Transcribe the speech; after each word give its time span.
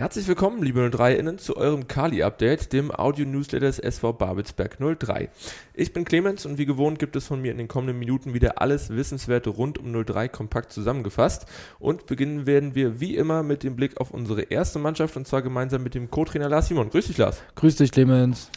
Herzlich 0.00 0.26
willkommen, 0.28 0.62
liebe 0.62 0.80
03-Innen, 0.80 1.36
zu 1.36 1.58
eurem 1.58 1.86
Kali-Update, 1.86 2.72
dem 2.72 2.90
Audio-Newsletter 2.90 3.66
des 3.66 3.78
SV 3.78 4.14
Babelsberg 4.14 4.78
03. 4.98 5.28
Ich 5.74 5.92
bin 5.92 6.06
Clemens 6.06 6.46
und 6.46 6.56
wie 6.56 6.64
gewohnt 6.64 6.98
gibt 6.98 7.16
es 7.16 7.26
von 7.26 7.42
mir 7.42 7.52
in 7.52 7.58
den 7.58 7.68
kommenden 7.68 7.98
Minuten 7.98 8.32
wieder 8.32 8.62
alles 8.62 8.88
Wissenswerte 8.88 9.50
rund 9.50 9.76
um 9.76 9.92
03 9.92 10.28
kompakt 10.28 10.72
zusammengefasst. 10.72 11.44
Und 11.78 12.06
beginnen 12.06 12.46
werden 12.46 12.74
wir 12.74 12.98
wie 12.98 13.14
immer 13.14 13.42
mit 13.42 13.62
dem 13.62 13.76
Blick 13.76 14.00
auf 14.00 14.10
unsere 14.10 14.40
erste 14.40 14.78
Mannschaft 14.78 15.18
und 15.18 15.28
zwar 15.28 15.42
gemeinsam 15.42 15.82
mit 15.82 15.94
dem 15.94 16.10
Co-Trainer 16.10 16.48
Lars 16.48 16.68
Simon. 16.68 16.88
Grüß 16.88 17.08
dich, 17.08 17.18
Lars. 17.18 17.42
Grüß 17.56 17.76
dich, 17.76 17.92
Clemens. 17.92 18.50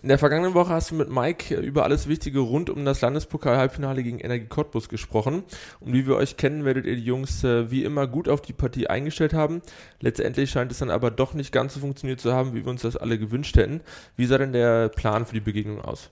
In 0.00 0.08
der 0.08 0.18
vergangenen 0.18 0.54
Woche 0.54 0.70
hast 0.70 0.92
du 0.92 0.94
mit 0.94 1.10
Mike 1.10 1.56
über 1.56 1.82
alles 1.82 2.08
Wichtige 2.08 2.38
rund 2.38 2.70
um 2.70 2.84
das 2.84 3.00
Landespokal-Halbfinale 3.00 4.04
gegen 4.04 4.20
Energie 4.20 4.46
Cottbus 4.46 4.88
gesprochen. 4.88 5.42
Und 5.80 5.92
wie 5.92 6.06
wir 6.06 6.14
euch 6.14 6.36
kennen, 6.36 6.64
werdet 6.64 6.86
ihr 6.86 6.94
die 6.94 7.04
Jungs 7.04 7.42
äh, 7.42 7.68
wie 7.72 7.82
immer 7.82 8.06
gut 8.06 8.28
auf 8.28 8.40
die 8.40 8.52
Partie 8.52 8.86
eingestellt 8.86 9.34
haben. 9.34 9.60
Letztendlich 10.00 10.50
scheint 10.50 10.70
es 10.70 10.78
dann 10.78 10.90
aber 10.90 11.10
doch 11.10 11.34
nicht 11.34 11.50
ganz 11.50 11.74
so 11.74 11.80
funktioniert 11.80 12.20
zu 12.20 12.32
haben, 12.32 12.54
wie 12.54 12.64
wir 12.64 12.70
uns 12.70 12.82
das 12.82 12.96
alle 12.96 13.18
gewünscht 13.18 13.56
hätten. 13.56 13.80
Wie 14.16 14.26
sah 14.26 14.38
denn 14.38 14.52
der 14.52 14.88
Plan 14.88 15.26
für 15.26 15.34
die 15.34 15.40
Begegnung 15.40 15.80
aus? 15.80 16.10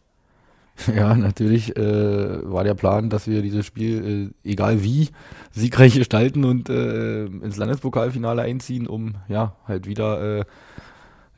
Ja, 0.94 1.14
natürlich 1.14 1.74
äh, 1.76 2.52
war 2.52 2.62
der 2.62 2.74
Plan, 2.74 3.08
dass 3.08 3.26
wir 3.26 3.40
dieses 3.40 3.64
Spiel, 3.64 4.32
äh, 4.44 4.50
egal 4.50 4.82
wie, 4.82 5.08
siegreich 5.52 5.94
gestalten 5.94 6.44
und 6.44 6.68
äh, 6.68 7.24
ins 7.24 7.56
Landespokalfinale 7.56 8.42
einziehen, 8.42 8.86
um 8.86 9.14
ja 9.28 9.56
halt 9.66 9.86
wieder 9.86 10.40
äh, 10.40 10.44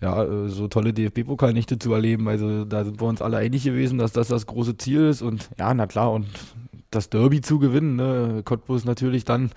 ja, 0.00 0.24
äh, 0.24 0.48
so 0.48 0.68
tolle 0.68 0.92
DFB-Pokalnächte 0.92 1.78
zu 1.78 1.92
erleben. 1.92 2.28
Also 2.28 2.64
da 2.64 2.84
sind 2.84 3.00
wir 3.00 3.08
uns 3.08 3.22
alle 3.22 3.38
einig 3.38 3.64
gewesen, 3.64 3.98
dass 3.98 4.12
das 4.12 4.28
das 4.28 4.46
große 4.46 4.76
Ziel 4.76 5.06
ist. 5.06 5.22
Und 5.22 5.50
ja, 5.58 5.72
na 5.74 5.86
klar, 5.86 6.12
und 6.12 6.26
das 6.90 7.10
Derby 7.10 7.40
zu 7.40 7.58
gewinnen, 7.58 7.96
ne? 7.96 8.42
Cottbus 8.44 8.84
natürlich 8.84 9.24
dann 9.24 9.50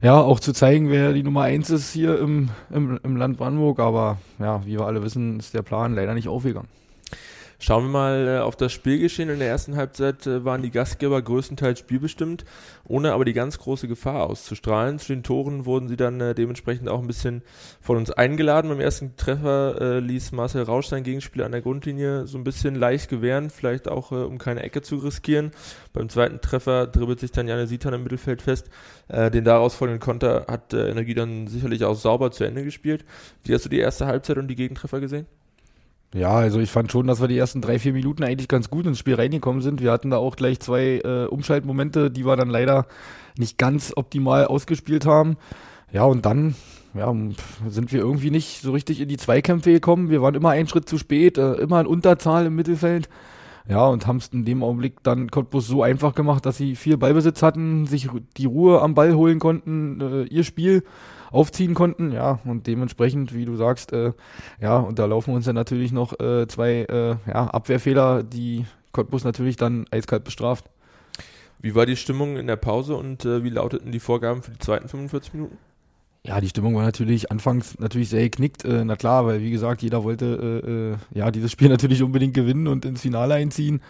ja 0.00 0.20
auch 0.20 0.40
zu 0.40 0.52
zeigen, 0.52 0.90
wer 0.90 1.12
die 1.12 1.22
Nummer 1.22 1.42
eins 1.42 1.70
ist 1.70 1.92
hier 1.92 2.18
im, 2.18 2.50
im, 2.70 2.98
im 3.02 3.16
Land 3.16 3.36
Brandenburg. 3.36 3.80
Aber 3.80 4.18
ja, 4.38 4.64
wie 4.64 4.78
wir 4.78 4.86
alle 4.86 5.02
wissen, 5.02 5.38
ist 5.38 5.54
der 5.54 5.62
Plan 5.62 5.94
leider 5.94 6.14
nicht 6.14 6.28
aufgegangen. 6.28 6.68
Schauen 7.64 7.84
wir 7.84 7.90
mal 7.90 8.26
äh, 8.26 8.38
auf 8.40 8.56
das 8.56 8.72
Spielgeschehen. 8.72 9.28
In 9.28 9.38
der 9.38 9.46
ersten 9.46 9.76
Halbzeit 9.76 10.26
äh, 10.26 10.44
waren 10.44 10.62
die 10.62 10.72
Gastgeber 10.72 11.22
größtenteils 11.22 11.78
spielbestimmt, 11.78 12.44
ohne 12.88 13.12
aber 13.12 13.24
die 13.24 13.34
ganz 13.34 13.56
große 13.56 13.86
Gefahr 13.86 14.28
auszustrahlen. 14.28 14.98
Zu 14.98 15.12
den 15.12 15.22
Toren 15.22 15.64
wurden 15.64 15.86
sie 15.86 15.96
dann 15.96 16.20
äh, 16.20 16.34
dementsprechend 16.34 16.88
auch 16.88 16.98
ein 16.98 17.06
bisschen 17.06 17.42
von 17.80 17.98
uns 17.98 18.10
eingeladen. 18.10 18.68
Beim 18.68 18.80
ersten 18.80 19.14
Treffer 19.16 20.00
ließ 20.00 20.32
Marcel 20.32 20.64
Rausch 20.64 20.88
sein 20.88 21.04
Gegenspieler 21.04 21.46
an 21.46 21.52
der 21.52 21.60
Grundlinie 21.60 22.26
so 22.26 22.36
ein 22.36 22.42
bisschen 22.42 22.74
leicht 22.74 23.08
gewähren, 23.08 23.48
vielleicht 23.48 23.86
auch 23.86 24.10
um 24.10 24.38
keine 24.38 24.64
Ecke 24.64 24.82
zu 24.82 24.96
riskieren. 24.96 25.52
Beim 25.92 26.08
zweiten 26.08 26.40
Treffer 26.40 26.88
dribbelt 26.88 27.20
sich 27.20 27.30
dann 27.30 27.46
Janne 27.46 27.68
Sitan 27.68 27.94
im 27.94 28.02
Mittelfeld 28.02 28.42
fest. 28.42 28.70
Den 29.08 29.44
daraus 29.44 29.74
folgenden 29.74 30.00
Konter 30.00 30.46
hat 30.48 30.74
Energie 30.74 31.14
dann 31.14 31.46
sicherlich 31.46 31.84
auch 31.84 31.94
sauber 31.94 32.32
zu 32.32 32.44
Ende 32.44 32.64
gespielt. 32.64 33.04
Wie 33.44 33.54
hast 33.54 33.64
du 33.64 33.68
die 33.68 33.78
erste 33.78 34.06
Halbzeit 34.06 34.38
und 34.38 34.48
die 34.48 34.56
Gegentreffer 34.56 35.00
gesehen? 35.00 35.26
Ja, 36.14 36.32
also 36.32 36.60
ich 36.60 36.70
fand 36.70 36.92
schon, 36.92 37.06
dass 37.06 37.20
wir 37.20 37.28
die 37.28 37.38
ersten 37.38 37.62
drei, 37.62 37.78
vier 37.78 37.94
Minuten 37.94 38.22
eigentlich 38.22 38.48
ganz 38.48 38.68
gut 38.68 38.86
ins 38.86 38.98
Spiel 38.98 39.14
reingekommen 39.14 39.62
sind. 39.62 39.80
Wir 39.80 39.90
hatten 39.90 40.10
da 40.10 40.18
auch 40.18 40.36
gleich 40.36 40.60
zwei 40.60 41.00
äh, 41.02 41.24
Umschaltmomente, 41.24 42.10
die 42.10 42.26
wir 42.26 42.36
dann 42.36 42.50
leider 42.50 42.86
nicht 43.38 43.56
ganz 43.56 43.94
optimal 43.96 44.44
ausgespielt 44.44 45.06
haben. 45.06 45.38
Ja, 45.90 46.04
und 46.04 46.26
dann 46.26 46.54
ja, 46.94 47.14
sind 47.66 47.92
wir 47.92 48.00
irgendwie 48.00 48.30
nicht 48.30 48.60
so 48.60 48.72
richtig 48.72 49.00
in 49.00 49.08
die 49.08 49.16
Zweikämpfe 49.16 49.72
gekommen. 49.72 50.10
Wir 50.10 50.20
waren 50.20 50.34
immer 50.34 50.50
einen 50.50 50.68
Schritt 50.68 50.86
zu 50.86 50.98
spät, 50.98 51.38
äh, 51.38 51.54
immer 51.54 51.80
in 51.80 51.86
Unterzahl 51.86 52.44
im 52.44 52.56
Mittelfeld. 52.56 53.08
Ja, 53.66 53.86
und 53.86 54.06
haben 54.06 54.16
es 54.16 54.28
in 54.28 54.44
dem 54.44 54.62
Augenblick 54.62 55.02
dann 55.02 55.30
Cottbus 55.30 55.66
so 55.66 55.82
einfach 55.82 56.14
gemacht, 56.14 56.44
dass 56.44 56.56
sie 56.56 56.76
viel 56.76 56.98
Ballbesitz 56.98 57.42
hatten, 57.42 57.86
sich 57.86 58.10
die 58.36 58.46
Ruhe 58.46 58.82
am 58.82 58.94
Ball 58.94 59.14
holen 59.14 59.38
konnten, 59.38 60.00
äh, 60.00 60.22
ihr 60.24 60.44
Spiel 60.44 60.82
aufziehen 61.32 61.74
konnten. 61.74 62.12
Ja, 62.12 62.40
und 62.44 62.66
dementsprechend, 62.66 63.34
wie 63.34 63.44
du 63.44 63.56
sagst, 63.56 63.92
äh, 63.92 64.12
ja, 64.60 64.76
und 64.76 64.98
da 64.98 65.06
laufen 65.06 65.34
uns 65.34 65.46
ja 65.46 65.52
natürlich 65.52 65.92
noch 65.92 66.18
äh, 66.20 66.46
zwei 66.46 66.82
äh, 66.82 67.16
ja, 67.26 67.46
Abwehrfehler, 67.48 68.22
die 68.22 68.66
Cottbus 68.92 69.24
natürlich 69.24 69.56
dann 69.56 69.86
eiskalt 69.90 70.24
bestraft. 70.24 70.66
Wie 71.60 71.74
war 71.74 71.86
die 71.86 71.96
Stimmung 71.96 72.36
in 72.36 72.46
der 72.46 72.56
Pause 72.56 72.96
und 72.96 73.24
äh, 73.24 73.44
wie 73.44 73.50
lauteten 73.50 73.92
die 73.92 74.00
Vorgaben 74.00 74.42
für 74.42 74.50
die 74.50 74.58
zweiten 74.58 74.88
45 74.88 75.34
Minuten? 75.34 75.58
Ja, 76.24 76.40
die 76.40 76.48
Stimmung 76.48 76.76
war 76.76 76.84
natürlich 76.84 77.32
anfangs 77.32 77.78
natürlich 77.80 78.08
sehr 78.08 78.22
geknickt. 78.22 78.64
Äh, 78.64 78.84
na 78.84 78.94
klar, 78.94 79.26
weil 79.26 79.40
wie 79.40 79.50
gesagt, 79.50 79.82
jeder 79.82 80.04
wollte 80.04 80.60
äh, 80.64 81.16
äh, 81.16 81.18
ja 81.18 81.30
dieses 81.30 81.50
Spiel 81.50 81.68
natürlich 81.70 82.02
unbedingt 82.02 82.34
gewinnen 82.34 82.68
und 82.68 82.84
ins 82.84 83.00
Finale 83.00 83.34
einziehen. 83.34 83.80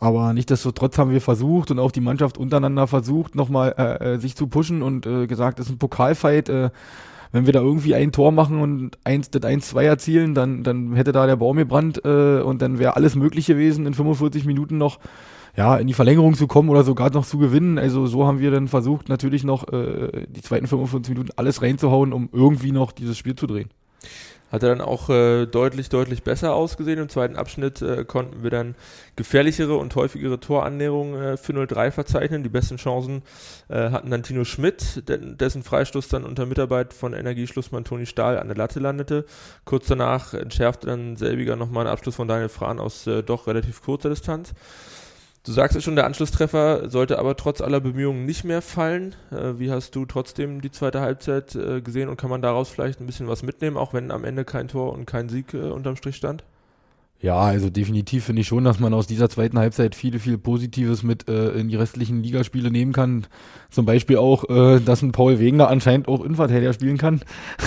Aber 0.00 0.32
nichtsdestotrotz 0.32 0.96
haben 0.98 1.10
wir 1.10 1.20
versucht 1.20 1.70
und 1.70 1.78
auch 1.78 1.90
die 1.90 2.00
Mannschaft 2.00 2.38
untereinander 2.38 2.86
versucht, 2.86 3.34
nochmal 3.34 3.74
äh, 3.76 4.14
äh, 4.14 4.18
sich 4.18 4.36
zu 4.36 4.46
pushen 4.46 4.82
und 4.82 5.06
äh, 5.06 5.26
gesagt, 5.26 5.58
es 5.58 5.66
ist 5.66 5.72
ein 5.72 5.78
Pokalfight. 5.78 6.48
Äh, 6.48 6.70
wenn 7.32 7.46
wir 7.46 7.52
da 7.52 7.60
irgendwie 7.60 7.94
ein 7.94 8.12
Tor 8.12 8.32
machen 8.32 8.60
und 8.60 8.96
eins, 9.04 9.30
das 9.30 9.42
1-2 9.42 9.82
erzielen, 9.82 10.34
dann, 10.34 10.62
dann 10.62 10.94
hätte 10.94 11.12
da 11.12 11.26
der 11.26 11.36
Baum 11.36 11.56
gebrannt 11.56 12.02
äh, 12.04 12.40
und 12.40 12.62
dann 12.62 12.78
wäre 12.78 12.96
alles 12.96 13.16
möglich 13.16 13.46
gewesen, 13.46 13.86
in 13.86 13.92
45 13.92 14.46
Minuten 14.46 14.78
noch 14.78 14.98
ja, 15.56 15.76
in 15.76 15.88
die 15.88 15.94
Verlängerung 15.94 16.34
zu 16.34 16.46
kommen 16.46 16.68
oder 16.68 16.84
sogar 16.84 17.10
noch 17.10 17.26
zu 17.26 17.38
gewinnen. 17.38 17.78
Also 17.78 18.06
so 18.06 18.26
haben 18.26 18.38
wir 18.38 18.50
dann 18.52 18.68
versucht, 18.68 19.08
natürlich 19.08 19.42
noch 19.42 19.66
äh, 19.72 20.26
die 20.28 20.40
zweiten 20.40 20.68
45 20.68 21.14
Minuten 21.14 21.32
alles 21.36 21.60
reinzuhauen, 21.60 22.12
um 22.12 22.28
irgendwie 22.32 22.70
noch 22.70 22.92
dieses 22.92 23.18
Spiel 23.18 23.34
zu 23.34 23.46
drehen. 23.46 23.68
Hat 24.50 24.62
er 24.62 24.70
dann 24.70 24.80
auch 24.80 25.10
äh, 25.10 25.46
deutlich, 25.46 25.90
deutlich 25.90 26.22
besser 26.22 26.54
ausgesehen. 26.54 26.98
Im 26.98 27.08
zweiten 27.08 27.36
Abschnitt 27.36 27.82
äh, 27.82 28.04
konnten 28.04 28.42
wir 28.42 28.50
dann 28.50 28.74
gefährlichere 29.16 29.76
und 29.76 29.94
häufigere 29.94 30.40
Torannäherungen 30.40 31.22
äh, 31.22 31.36
für 31.36 31.52
0-3 31.52 31.90
verzeichnen. 31.90 32.42
Die 32.42 32.48
besten 32.48 32.76
Chancen 32.76 33.22
äh, 33.68 33.90
hatten 33.90 34.10
dann 34.10 34.22
Tino 34.22 34.44
Schmidt, 34.44 35.02
dessen 35.06 35.62
Freistoß 35.62 36.08
dann 36.08 36.24
unter 36.24 36.46
Mitarbeit 36.46 36.94
von 36.94 37.12
Energieschlussmann 37.12 37.84
Toni 37.84 38.06
Stahl 38.06 38.38
an 38.38 38.48
der 38.48 38.56
Latte 38.56 38.80
landete. 38.80 39.26
Kurz 39.64 39.86
danach 39.86 40.32
entschärfte 40.32 40.86
dann 40.86 41.16
selbiger 41.16 41.56
nochmal 41.56 41.86
einen 41.86 41.92
Abschluss 41.92 42.16
von 42.16 42.28
Daniel 42.28 42.48
Frahn 42.48 42.80
aus 42.80 43.06
äh, 43.06 43.22
doch 43.22 43.46
relativ 43.46 43.82
kurzer 43.82 44.08
Distanz. 44.08 44.54
Du 45.48 45.54
sagst 45.54 45.74
es 45.74 45.82
schon, 45.82 45.96
der 45.96 46.04
Anschlusstreffer 46.04 46.90
sollte 46.90 47.18
aber 47.18 47.34
trotz 47.34 47.62
aller 47.62 47.80
Bemühungen 47.80 48.26
nicht 48.26 48.44
mehr 48.44 48.60
fallen. 48.60 49.14
Äh, 49.30 49.58
wie 49.58 49.70
hast 49.70 49.96
du 49.96 50.04
trotzdem 50.04 50.60
die 50.60 50.70
zweite 50.70 51.00
Halbzeit 51.00 51.54
äh, 51.54 51.80
gesehen 51.80 52.10
und 52.10 52.18
kann 52.18 52.28
man 52.28 52.42
daraus 52.42 52.68
vielleicht 52.68 53.00
ein 53.00 53.06
bisschen 53.06 53.28
was 53.28 53.42
mitnehmen, 53.42 53.78
auch 53.78 53.94
wenn 53.94 54.10
am 54.10 54.24
Ende 54.24 54.44
kein 54.44 54.68
Tor 54.68 54.92
und 54.92 55.06
kein 55.06 55.30
Sieg 55.30 55.54
äh, 55.54 55.70
unterm 55.70 55.96
Strich 55.96 56.16
stand? 56.16 56.44
Ja, 57.20 57.40
also 57.40 57.68
definitiv 57.68 58.26
finde 58.26 58.42
ich 58.42 58.46
schon, 58.46 58.62
dass 58.62 58.78
man 58.78 58.94
aus 58.94 59.08
dieser 59.08 59.28
zweiten 59.28 59.58
Halbzeit 59.58 59.96
viele, 59.96 60.20
viel 60.20 60.38
Positives 60.38 61.02
mit 61.02 61.28
äh, 61.28 61.50
in 61.50 61.68
die 61.68 61.74
restlichen 61.74 62.22
Ligaspiele 62.22 62.70
nehmen 62.70 62.92
kann. 62.92 63.26
Zum 63.70 63.86
Beispiel 63.86 64.18
auch, 64.18 64.48
äh, 64.48 64.78
dass 64.78 65.02
ein 65.02 65.10
Paul 65.10 65.40
Wegener 65.40 65.68
anscheinend 65.68 66.06
auch 66.06 66.24
Innenverteidiger 66.24 66.72
spielen 66.72 66.96
kann. 66.96 67.22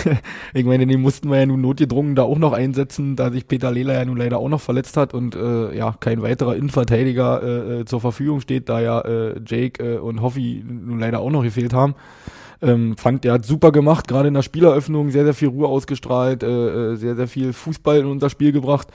ich 0.53 0.63
meine, 0.63 0.87
den 0.87 1.01
mussten 1.01 1.29
wir 1.29 1.39
ja 1.39 1.45
nun 1.45 1.59
notgedrungen 1.59 2.15
da 2.15 2.23
auch 2.23 2.37
noch 2.37 2.53
einsetzen, 2.53 3.17
da 3.17 3.29
sich 3.29 3.45
Peter 3.45 3.71
Lela 3.71 3.91
ja 3.91 4.05
nun 4.05 4.15
leider 4.15 4.37
auch 4.37 4.47
noch 4.47 4.61
verletzt 4.61 4.95
hat 4.95 5.13
und 5.13 5.35
äh, 5.35 5.75
ja, 5.75 5.97
kein 5.99 6.21
weiterer 6.21 6.55
Innenverteidiger 6.55 7.43
äh, 7.43 7.81
äh 7.81 7.85
zur 7.85 7.99
Verfügung 7.99 8.39
steht, 8.39 8.69
da 8.69 8.79
ja 8.79 9.01
äh, 9.01 9.41
Jake 9.45 9.83
äh, 9.83 9.97
und 9.97 10.21
Hoffi 10.21 10.63
nun 10.65 10.97
leider 10.97 11.19
auch 11.19 11.29
noch 11.29 11.43
gefehlt 11.43 11.73
haben. 11.73 11.95
Ähm, 12.61 12.95
fand, 12.95 13.25
der 13.25 13.33
hat 13.33 13.45
super 13.45 13.73
gemacht, 13.73 14.07
gerade 14.07 14.29
in 14.29 14.33
der 14.33 14.43
Spieleröffnung, 14.43 15.09
sehr, 15.09 15.25
sehr 15.25 15.33
viel 15.33 15.49
Ruhe 15.49 15.67
ausgestrahlt, 15.67 16.41
äh, 16.41 16.91
äh 16.91 16.95
sehr, 16.95 17.17
sehr 17.17 17.27
viel 17.27 17.51
Fußball 17.51 17.99
in 17.99 18.05
unser 18.05 18.29
Spiel 18.29 18.53
gebracht. 18.53 18.87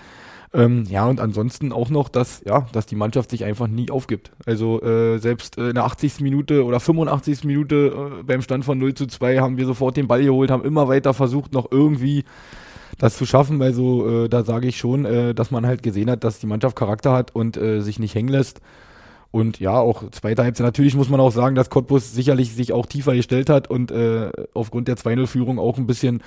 Ähm, 0.54 0.84
ja, 0.88 1.06
und 1.06 1.20
ansonsten 1.20 1.72
auch 1.72 1.90
noch, 1.90 2.08
dass, 2.08 2.42
ja, 2.46 2.66
dass 2.72 2.86
die 2.86 2.94
Mannschaft 2.94 3.30
sich 3.30 3.44
einfach 3.44 3.66
nie 3.66 3.90
aufgibt. 3.90 4.30
Also 4.46 4.80
äh, 4.82 5.18
selbst 5.18 5.58
äh, 5.58 5.68
in 5.68 5.74
der 5.74 5.84
80. 5.84 6.20
Minute 6.20 6.64
oder 6.64 6.80
85. 6.80 7.44
Minute 7.44 8.20
äh, 8.20 8.22
beim 8.22 8.42
Stand 8.42 8.64
von 8.64 8.78
0 8.78 8.94
zu 8.94 9.06
2 9.06 9.38
haben 9.38 9.56
wir 9.56 9.66
sofort 9.66 9.96
den 9.96 10.06
Ball 10.06 10.22
geholt, 10.22 10.50
haben 10.50 10.64
immer 10.64 10.88
weiter 10.88 11.14
versucht, 11.14 11.52
noch 11.52 11.70
irgendwie 11.70 12.24
das 12.98 13.16
zu 13.16 13.26
schaffen. 13.26 13.60
Also 13.60 14.24
äh, 14.24 14.28
da 14.28 14.44
sage 14.44 14.68
ich 14.68 14.78
schon, 14.78 15.04
äh, 15.04 15.34
dass 15.34 15.50
man 15.50 15.66
halt 15.66 15.82
gesehen 15.82 16.10
hat, 16.10 16.24
dass 16.24 16.38
die 16.38 16.46
Mannschaft 16.46 16.76
Charakter 16.76 17.12
hat 17.12 17.34
und 17.34 17.56
äh, 17.56 17.80
sich 17.80 17.98
nicht 17.98 18.14
hängen 18.14 18.28
lässt. 18.28 18.60
Und 19.32 19.60
ja, 19.60 19.78
auch 19.78 20.08
zweite 20.12 20.44
Halbzeit. 20.44 20.64
Natürlich 20.64 20.94
muss 20.94 21.10
man 21.10 21.20
auch 21.20 21.32
sagen, 21.32 21.56
dass 21.56 21.68
Cottbus 21.68 22.14
sicherlich 22.14 22.54
sich 22.54 22.72
auch 22.72 22.86
tiefer 22.86 23.14
gestellt 23.14 23.50
hat 23.50 23.68
und 23.68 23.90
äh, 23.90 24.30
aufgrund 24.54 24.88
der 24.88 24.96
2-0-Führung 24.96 25.58
auch 25.58 25.76
ein 25.76 25.86
bisschen 25.86 26.22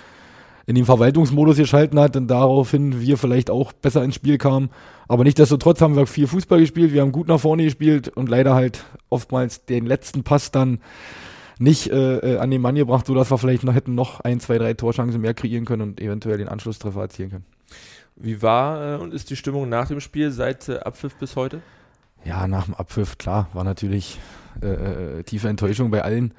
in 0.65 0.75
den 0.75 0.85
Verwaltungsmodus 0.85 1.57
geschalten 1.57 1.99
hat 1.99 2.15
und 2.15 2.27
daraufhin 2.27 3.01
wir 3.01 3.17
vielleicht 3.17 3.49
auch 3.49 3.73
besser 3.73 4.03
ins 4.03 4.15
Spiel 4.15 4.37
kamen. 4.37 4.69
Aber 5.07 5.23
nichtsdestotrotz 5.23 5.81
haben 5.81 5.95
wir 5.95 6.05
viel 6.05 6.27
Fußball 6.27 6.59
gespielt, 6.59 6.93
wir 6.93 7.01
haben 7.01 7.11
gut 7.11 7.27
nach 7.27 7.39
vorne 7.39 7.63
gespielt 7.63 8.09
und 8.09 8.29
leider 8.29 8.53
halt 8.53 8.85
oftmals 9.09 9.65
den 9.65 9.85
letzten 9.85 10.23
Pass 10.23 10.51
dann 10.51 10.79
nicht 11.57 11.91
äh, 11.91 12.35
äh 12.35 12.37
an 12.37 12.51
den 12.51 12.61
Mann 12.61 12.75
gebracht, 12.75 13.07
sodass 13.07 13.31
wir 13.31 13.37
vielleicht 13.37 13.63
noch 13.63 13.73
hätten 13.73 13.95
noch 13.95 14.19
ein, 14.21 14.39
zwei, 14.39 14.57
drei 14.57 14.73
Torchancen 14.75 15.19
mehr 15.19 15.33
kreieren 15.33 15.65
können 15.65 15.81
und 15.81 16.01
eventuell 16.01 16.37
den 16.37 16.47
Anschlusstreffer 16.47 17.01
erzielen 17.01 17.31
können. 17.31 17.45
Wie 18.15 18.41
war 18.41 18.95
äh, 18.95 18.97
und 18.97 19.13
ist 19.13 19.29
die 19.29 19.35
Stimmung 19.35 19.67
nach 19.69 19.87
dem 19.87 19.99
Spiel 19.99 20.31
seit 20.31 20.69
äh, 20.69 20.79
Abpfiff 20.79 21.15
bis 21.15 21.35
heute? 21.35 21.61
ja, 22.25 22.47
nach 22.47 22.65
dem 22.65 22.75
Abpfiff, 22.75 23.17
klar, 23.17 23.49
war 23.53 23.63
natürlich 23.63 24.19
äh, 24.61 24.67
äh, 25.19 25.23
tiefe 25.23 25.49
Enttäuschung 25.49 25.91
bei 25.91 26.03
allen. 26.03 26.33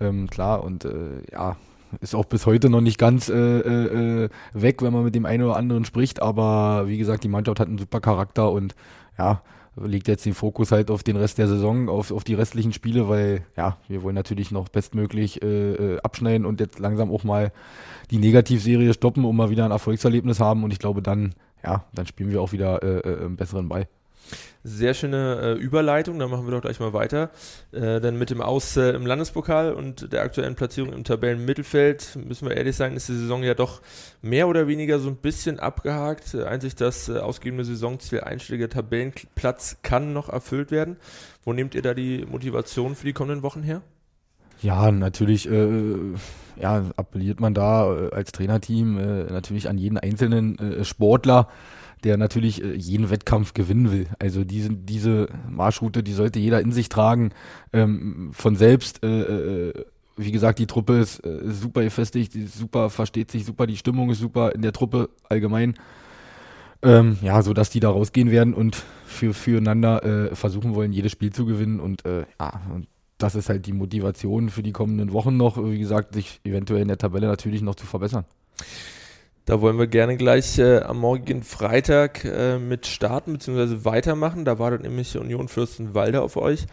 Ähm, 0.00 0.28
klar, 0.28 0.64
und 0.64 0.86
ja, 1.30 1.56
ist 2.00 2.14
auch 2.14 2.24
bis 2.24 2.46
heute 2.46 2.70
noch 2.70 2.80
nicht 2.80 2.98
ganz 2.98 3.28
äh, 3.28 3.34
äh, 3.34 4.28
weg, 4.52 4.82
wenn 4.82 4.92
man 4.92 5.04
mit 5.04 5.14
dem 5.14 5.26
einen 5.26 5.42
oder 5.42 5.56
anderen 5.56 5.84
spricht. 5.84 6.22
Aber 6.22 6.88
wie 6.88 6.98
gesagt, 6.98 7.24
die 7.24 7.28
Mannschaft 7.28 7.60
hat 7.60 7.68
einen 7.68 7.78
super 7.78 8.00
Charakter 8.00 8.50
und 8.50 8.74
ja, 9.18 9.42
legt 9.76 10.08
jetzt 10.08 10.26
den 10.26 10.34
Fokus 10.34 10.72
halt 10.72 10.90
auf 10.90 11.02
den 11.02 11.16
Rest 11.16 11.38
der 11.38 11.48
Saison, 11.48 11.88
auf, 11.88 12.10
auf 12.10 12.24
die 12.24 12.34
restlichen 12.34 12.72
Spiele, 12.72 13.08
weil 13.08 13.44
ja, 13.56 13.78
wir 13.88 14.02
wollen 14.02 14.14
natürlich 14.14 14.50
noch 14.50 14.68
bestmöglich 14.68 15.42
äh, 15.42 15.98
abschneiden 16.02 16.46
und 16.46 16.60
jetzt 16.60 16.78
langsam 16.78 17.10
auch 17.10 17.24
mal 17.24 17.52
die 18.10 18.18
Negativserie 18.18 18.92
stoppen, 18.94 19.24
um 19.24 19.36
mal 19.36 19.50
wieder 19.50 19.64
ein 19.64 19.70
Erfolgserlebnis 19.70 20.40
haben. 20.40 20.64
Und 20.64 20.72
ich 20.72 20.78
glaube, 20.78 21.02
dann, 21.02 21.34
ja, 21.64 21.84
dann 21.94 22.06
spielen 22.06 22.30
wir 22.30 22.42
auch 22.42 22.52
wieder 22.52 22.82
äh, 22.82 23.24
einen 23.24 23.36
besseren 23.36 23.68
Ball. 23.68 23.86
Sehr 24.64 24.94
schöne 24.94 25.40
äh, 25.40 25.52
Überleitung, 25.54 26.18
dann 26.20 26.30
machen 26.30 26.46
wir 26.46 26.52
doch 26.52 26.60
gleich 26.60 26.78
mal 26.78 26.92
weiter. 26.92 27.30
Äh, 27.72 28.00
denn 28.00 28.16
mit 28.16 28.30
dem 28.30 28.40
Aus 28.40 28.76
äh, 28.76 28.90
im 28.90 29.06
Landespokal 29.06 29.72
und 29.72 30.12
der 30.12 30.22
aktuellen 30.22 30.54
Platzierung 30.54 30.92
im 30.92 31.02
Tabellenmittelfeld, 31.02 32.18
müssen 32.24 32.48
wir 32.48 32.56
ehrlich 32.56 32.76
sein, 32.76 32.94
ist 32.94 33.08
die 33.08 33.16
Saison 33.16 33.42
ja 33.42 33.54
doch 33.54 33.82
mehr 34.20 34.46
oder 34.46 34.68
weniger 34.68 35.00
so 35.00 35.08
ein 35.08 35.16
bisschen 35.16 35.58
abgehakt. 35.58 36.34
Äh, 36.34 36.44
einzig 36.44 36.76
das 36.76 37.08
äh, 37.08 37.18
ausgegebene 37.18 37.64
Saisonziel 37.64 38.20
einstelliger 38.20 38.68
Tabellenplatz 38.68 39.78
kann 39.82 40.12
noch 40.12 40.28
erfüllt 40.28 40.70
werden. 40.70 40.96
Wo 41.44 41.52
nehmt 41.52 41.74
ihr 41.74 41.82
da 41.82 41.92
die 41.92 42.24
Motivation 42.24 42.94
für 42.94 43.06
die 43.06 43.12
kommenden 43.12 43.42
Wochen 43.42 43.64
her? 43.64 43.82
Ja, 44.62 44.92
natürlich 44.92 45.50
äh, 45.50 45.96
ja, 46.60 46.84
appelliert 46.96 47.40
man 47.40 47.52
da 47.52 47.92
äh, 47.92 48.10
als 48.12 48.30
Trainerteam 48.30 48.98
äh, 48.98 49.24
natürlich 49.24 49.68
an 49.68 49.76
jeden 49.76 49.98
einzelnen 49.98 50.58
äh, 50.58 50.84
Sportler, 50.84 51.48
der 52.04 52.16
natürlich 52.16 52.62
äh, 52.62 52.74
jeden 52.74 53.10
Wettkampf 53.10 53.54
gewinnen 53.54 53.90
will. 53.92 54.06
Also 54.18 54.44
diese, 54.44 54.70
diese 54.70 55.28
Marschroute, 55.48 56.02
die 56.02 56.12
sollte 56.12 56.38
jeder 56.38 56.60
in 56.60 56.72
sich 56.72 56.88
tragen, 56.88 57.30
ähm, 57.72 58.30
von 58.32 58.56
selbst. 58.56 59.02
Äh, 59.02 59.68
äh, 59.68 59.84
wie 60.16 60.32
gesagt, 60.32 60.58
die 60.58 60.66
Truppe 60.66 60.98
ist 60.98 61.24
äh, 61.24 61.40
super 61.44 61.82
gefestigt, 61.82 62.34
ist 62.34 62.58
super, 62.58 62.90
versteht 62.90 63.30
sich 63.30 63.44
super, 63.44 63.66
die 63.66 63.76
Stimmung 63.76 64.10
ist 64.10 64.18
super 64.18 64.54
in 64.54 64.62
der 64.62 64.72
Truppe 64.72 65.08
allgemein. 65.28 65.74
Ähm, 66.82 67.16
ja, 67.22 67.42
so 67.42 67.54
dass 67.54 67.70
die 67.70 67.80
da 67.80 67.90
rausgehen 67.90 68.30
werden 68.30 68.54
und 68.54 68.82
für, 69.06 69.34
füreinander 69.34 70.04
äh, 70.04 70.34
versuchen 70.34 70.74
wollen, 70.74 70.92
jedes 70.92 71.12
Spiel 71.12 71.32
zu 71.32 71.46
gewinnen 71.46 71.78
und 71.78 72.04
äh, 72.04 72.24
ja, 72.40 72.60
und 72.74 72.88
das 73.18 73.36
ist 73.36 73.48
halt 73.48 73.66
die 73.66 73.72
Motivation 73.72 74.50
für 74.50 74.64
die 74.64 74.72
kommenden 74.72 75.12
Wochen 75.12 75.36
noch, 75.36 75.56
wie 75.62 75.78
gesagt, 75.78 76.14
sich 76.14 76.40
eventuell 76.42 76.82
in 76.82 76.88
der 76.88 76.98
Tabelle 76.98 77.28
natürlich 77.28 77.62
noch 77.62 77.76
zu 77.76 77.86
verbessern. 77.86 78.24
Da 79.44 79.60
wollen 79.60 79.76
wir 79.76 79.88
gerne 79.88 80.16
gleich 80.16 80.60
äh, 80.60 80.82
am 80.82 80.98
morgigen 80.98 81.42
Freitag 81.42 82.24
äh, 82.24 82.60
mit 82.60 82.86
starten 82.86 83.32
bzw. 83.32 83.84
weitermachen. 83.84 84.44
Da 84.44 84.60
wartet 84.60 84.82
nämlich 84.82 85.18
Union 85.18 85.48
Fürstenwalde 85.48 86.22
auf 86.22 86.36
euch. 86.36 86.66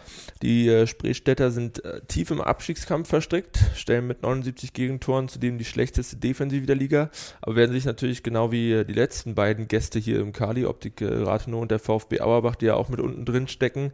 Die 0.44 0.68
äh, 0.68 0.86
Spreestädter 0.86 1.50
sind 1.50 1.84
äh, 1.84 2.02
tief 2.08 2.30
im 2.30 2.42
Abstiegskampf 2.42 3.10
verstrickt, 3.10 3.58
stellen 3.76 4.06
mit 4.06 4.22
79 4.22 4.74
Gegentoren 4.74 5.30
zudem 5.30 5.58
die 5.58 5.66
schlechteste 5.66 6.18
Defensive 6.18 6.68
der 6.68 6.76
Liga, 6.76 7.10
aber 7.42 7.56
werden 7.56 7.72
sich 7.72 7.86
natürlich 7.86 8.22
genau 8.22 8.52
wie 8.52 8.72
äh, 8.72 8.86
die 8.86 8.94
letzten 8.94 9.34
beiden 9.34 9.68
Gäste 9.68 9.98
hier 9.98 10.20
im 10.20 10.32
Kali, 10.32 10.68
Optik 10.68 11.02
äh, 11.02 11.08
Rathenow 11.08 11.64
und 11.64 11.72
der 11.72 11.80
VfB 11.80 12.22
Auerbach, 12.22 12.56
die 12.56 12.68
ja 12.68 12.76
auch 12.76 12.90
mit 12.90 13.00
unten 13.00 13.26
drin 13.26 13.48
stecken, 13.48 13.92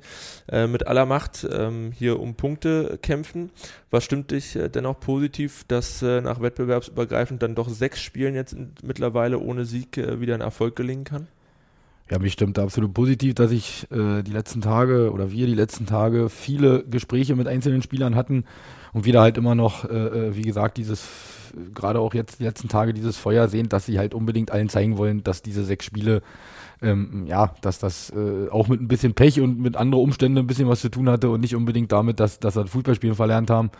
mit 0.51 0.87
aller 0.87 1.05
Macht 1.05 1.47
ähm, 1.49 1.91
hier 1.97 2.19
um 2.19 2.35
Punkte 2.35 2.99
kämpfen. 3.01 3.51
Was 3.89 4.03
stimmt 4.03 4.31
dich 4.31 4.57
dennoch 4.73 4.99
positiv, 4.99 5.63
dass 5.67 6.01
nach 6.01 6.41
wettbewerbsübergreifend 6.41 7.41
dann 7.41 7.55
doch 7.55 7.69
sechs 7.69 8.01
Spielen 8.01 8.35
jetzt 8.35 8.53
in 8.53 8.64
mittlerweile 8.83 9.39
ohne 9.39 9.65
Sieg 9.65 9.97
äh, 9.97 10.19
wieder 10.19 10.35
ein 10.35 10.41
Erfolg 10.41 10.75
gelingen 10.75 11.03
kann? 11.03 11.27
Ja, 12.09 12.19
mich 12.19 12.33
stimmt 12.33 12.59
absolut 12.59 12.93
positiv, 12.93 13.33
dass 13.33 13.51
ich 13.51 13.87
äh, 13.91 14.21
die 14.21 14.31
letzten 14.31 14.61
Tage 14.61 15.11
oder 15.11 15.31
wir 15.31 15.47
die 15.47 15.55
letzten 15.55 15.87
Tage 15.87 16.29
viele 16.29 16.83
Gespräche 16.83 17.35
mit 17.35 17.47
einzelnen 17.47 17.81
Spielern 17.81 18.15
hatten 18.15 18.45
und 18.93 19.05
wieder 19.05 19.21
halt 19.21 19.37
immer 19.37 19.55
noch, 19.55 19.89
äh, 19.89 19.95
äh 19.95 20.35
wie 20.35 20.43
gesagt, 20.43 20.77
dieses, 20.77 21.07
gerade 21.73 21.99
auch 21.99 22.13
jetzt 22.13 22.39
die 22.39 22.43
letzten 22.43 22.69
Tage 22.69 22.93
dieses 22.93 23.17
Feuer 23.17 23.47
sehen, 23.47 23.69
dass 23.69 23.85
sie 23.85 23.99
halt 23.99 24.13
unbedingt 24.13 24.51
allen 24.51 24.69
zeigen 24.69 24.97
wollen, 24.97 25.23
dass 25.23 25.41
diese 25.41 25.63
sechs 25.63 25.85
Spiele, 25.85 26.21
ähm, 26.81 27.25
ja, 27.27 27.53
dass 27.61 27.79
das 27.79 28.11
äh, 28.11 28.49
auch 28.49 28.67
mit 28.67 28.81
ein 28.81 28.87
bisschen 28.87 29.13
Pech 29.13 29.39
und 29.41 29.59
mit 29.59 29.77
anderen 29.77 30.03
Umständen 30.03 30.37
ein 30.37 30.47
bisschen 30.47 30.67
was 30.67 30.81
zu 30.81 30.89
tun 30.89 31.09
hatte 31.09 31.29
und 31.29 31.41
nicht 31.41 31.55
unbedingt 31.55 31.91
damit, 31.91 32.19
dass, 32.19 32.39
dass 32.39 32.55
sie 32.55 32.67
Fußballspielen 32.67 33.15
verlernt 33.15 33.49
haben. 33.49 33.71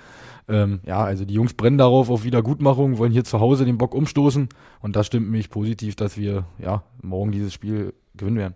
Ähm, 0.48 0.80
ja, 0.86 1.04
also 1.04 1.26
die 1.26 1.34
Jungs 1.34 1.54
brennen 1.54 1.78
darauf 1.78 2.10
auf 2.10 2.24
Wiedergutmachung, 2.24 2.98
wollen 2.98 3.12
hier 3.12 3.24
zu 3.24 3.40
Hause 3.40 3.66
den 3.66 3.78
Bock 3.78 3.96
umstoßen 3.96 4.50
und 4.82 4.96
das 4.96 5.08
stimmt 5.08 5.30
mich 5.30 5.50
positiv, 5.50 5.96
dass 5.96 6.18
wir 6.18 6.46
ja 6.60 6.84
morgen 7.02 7.32
dieses 7.32 7.54
Spiel 7.54 7.94
gewinnen 8.18 8.38
werden. 8.38 8.56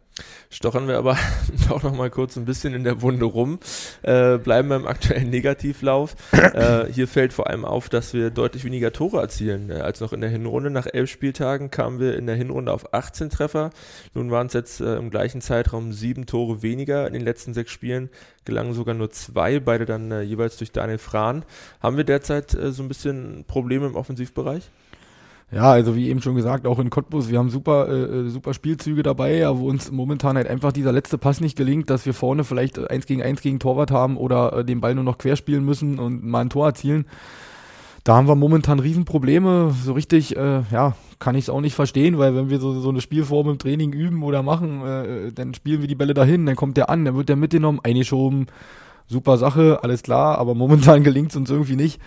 Stochern 0.49 0.87
wir 0.87 0.97
aber 0.97 1.17
auch 1.69 1.83
noch 1.83 1.95
mal 1.95 2.09
kurz 2.09 2.35
ein 2.37 2.45
bisschen 2.45 2.73
in 2.73 2.83
der 2.83 3.01
Wunde 3.01 3.25
rum, 3.25 3.59
äh, 4.01 4.37
bleiben 4.37 4.69
beim 4.69 4.87
aktuellen 4.87 5.29
Negativlauf. 5.29 6.15
äh, 6.31 6.85
hier 6.91 7.07
fällt 7.07 7.33
vor 7.33 7.47
allem 7.47 7.65
auf, 7.65 7.89
dass 7.89 8.13
wir 8.13 8.29
deutlich 8.29 8.65
weniger 8.65 8.91
Tore 8.91 9.21
erzielen 9.21 9.69
äh, 9.69 9.75
als 9.75 10.01
noch 10.01 10.13
in 10.13 10.21
der 10.21 10.29
Hinrunde. 10.29 10.69
Nach 10.69 10.87
elf 10.91 11.09
Spieltagen 11.09 11.71
kamen 11.71 11.99
wir 11.99 12.17
in 12.17 12.25
der 12.25 12.35
Hinrunde 12.35 12.71
auf 12.71 12.93
18 12.93 13.29
Treffer. 13.29 13.71
Nun 14.13 14.31
waren 14.31 14.47
es 14.47 14.53
jetzt 14.53 14.81
äh, 14.81 14.95
im 14.97 15.09
gleichen 15.09 15.41
Zeitraum 15.41 15.93
sieben 15.93 16.25
Tore 16.25 16.61
weniger. 16.61 17.07
In 17.07 17.13
den 17.13 17.23
letzten 17.23 17.53
sechs 17.53 17.71
Spielen 17.71 18.09
gelangen 18.45 18.73
sogar 18.73 18.95
nur 18.95 19.11
zwei, 19.11 19.59
beide 19.59 19.85
dann 19.85 20.11
äh, 20.11 20.21
jeweils 20.21 20.57
durch 20.57 20.71
Daniel 20.71 20.97
Frahn. 20.97 21.45
Haben 21.81 21.97
wir 21.97 22.03
derzeit 22.03 22.53
äh, 22.53 22.71
so 22.71 22.83
ein 22.83 22.87
bisschen 22.87 23.45
Probleme 23.47 23.85
im 23.85 23.95
Offensivbereich? 23.95 24.69
Ja, 25.51 25.71
also 25.71 25.95
wie 25.95 26.09
eben 26.09 26.21
schon 26.21 26.35
gesagt, 26.35 26.67
auch 26.67 26.77
in 26.77 26.91
Cottbus, 26.91 27.29
wir 27.29 27.39
haben 27.39 27.49
super, 27.49 27.87
äh, 27.89 28.03
äh, 28.03 28.29
super 28.29 28.53
Spielzüge 28.53 29.01
dabei, 29.01 29.37
ja, 29.37 29.57
wo 29.57 29.67
uns 29.67 29.91
momentan 29.91 30.37
halt 30.37 30.47
einfach 30.47 30.71
dieser 30.71 30.91
letzte 30.91 31.17
Pass 31.17 31.41
nicht 31.41 31.57
gelingt, 31.57 31.89
dass 31.89 32.05
wir 32.05 32.13
vorne 32.13 32.43
vielleicht 32.43 32.77
eins 32.91 33.07
gegen 33.07 33.23
eins 33.23 33.41
gegen 33.41 33.59
Torwart 33.59 33.89
haben 33.89 34.15
oder 34.15 34.59
äh, 34.59 34.65
den 34.65 34.79
Ball 34.79 34.93
nur 34.93 35.03
noch 35.03 35.17
querspielen 35.17 35.65
müssen 35.65 35.97
und 35.97 36.23
mal 36.23 36.41
ein 36.41 36.51
Tor 36.51 36.67
erzielen. 36.67 37.05
Da 38.03 38.15
haben 38.15 38.27
wir 38.27 38.35
momentan 38.35 38.79
Riesenprobleme. 38.79 39.73
So 39.83 39.93
richtig, 39.93 40.37
äh, 40.37 40.61
ja, 40.71 40.95
kann 41.17 41.35
ich 41.35 41.45
es 41.45 41.49
auch 41.49 41.61
nicht 41.61 41.75
verstehen, 41.75 42.19
weil 42.19 42.35
wenn 42.35 42.49
wir 42.51 42.59
so, 42.59 42.79
so 42.79 42.89
eine 42.89 43.01
Spielform 43.01 43.49
im 43.49 43.57
Training 43.57 43.91
üben 43.91 44.21
oder 44.23 44.43
machen, 44.43 44.85
äh, 44.85 45.31
dann 45.33 45.55
spielen 45.55 45.81
wir 45.81 45.87
die 45.87 45.95
Bälle 45.95 46.13
dahin, 46.13 46.45
dann 46.45 46.55
kommt 46.55 46.77
der 46.77 46.89
an, 46.89 47.05
dann 47.05 47.15
wird 47.15 47.27
der 47.27 47.35
mitgenommen, 47.35 47.79
eingeschoben, 47.83 48.47
super 49.09 49.37
Sache, 49.37 49.79
alles 49.83 50.03
klar, 50.03 50.37
aber 50.37 50.55
momentan 50.55 51.03
gelingt 51.03 51.31
es 51.31 51.35
uns 51.35 51.49
irgendwie 51.49 51.75
nicht, 51.75 51.99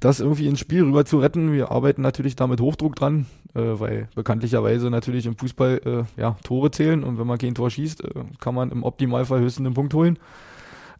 das 0.00 0.20
irgendwie 0.20 0.46
ins 0.46 0.60
Spiel 0.60 0.82
rüber 0.84 1.04
zu 1.04 1.18
retten. 1.18 1.52
Wir 1.52 1.70
arbeiten 1.70 2.02
natürlich 2.02 2.36
da 2.36 2.46
mit 2.46 2.60
Hochdruck 2.60 2.96
dran, 2.96 3.26
äh, 3.54 3.60
weil 3.60 4.08
bekanntlicherweise 4.14 4.90
natürlich 4.90 5.26
im 5.26 5.36
Fußball 5.36 5.80
äh, 6.16 6.20
ja, 6.20 6.36
Tore 6.44 6.70
zählen 6.70 7.04
und 7.04 7.18
wenn 7.18 7.26
man 7.26 7.38
kein 7.38 7.54
Tor 7.54 7.70
schießt, 7.70 8.04
äh, 8.04 8.24
kann 8.40 8.54
man 8.54 8.70
im 8.70 8.82
Optimalfall 8.82 9.40
höchstens 9.40 9.66
einen 9.66 9.74
Punkt 9.74 9.94
holen. 9.94 10.18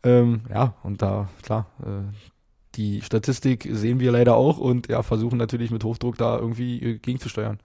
Ähm, 0.04 0.42
ja, 0.48 0.74
und 0.84 1.02
da, 1.02 1.28
klar, 1.42 1.66
äh, 1.82 2.12
die 2.76 3.02
Statistik 3.02 3.68
sehen 3.70 3.98
wir 3.98 4.12
leider 4.12 4.36
auch 4.36 4.58
und 4.58 4.88
ja, 4.88 5.02
versuchen 5.02 5.38
natürlich 5.38 5.72
mit 5.72 5.82
Hochdruck 5.82 6.16
da 6.16 6.38
irgendwie 6.38 6.80
äh, 6.80 6.98
gegenzusteuern. 6.98 7.58